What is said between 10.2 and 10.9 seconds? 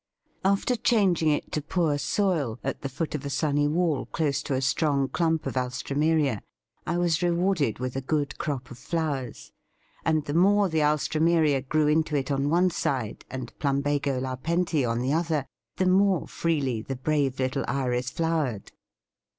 the more the